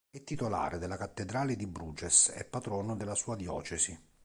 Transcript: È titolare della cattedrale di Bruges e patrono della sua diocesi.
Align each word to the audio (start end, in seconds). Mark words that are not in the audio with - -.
È 0.09 0.23
titolare 0.23 0.79
della 0.79 0.97
cattedrale 0.97 1.55
di 1.55 1.67
Bruges 1.67 2.29
e 2.35 2.43
patrono 2.43 2.95
della 2.95 3.13
sua 3.13 3.35
diocesi. 3.35 3.95